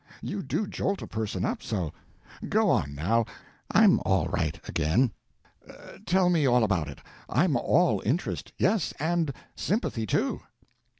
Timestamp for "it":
6.87-6.97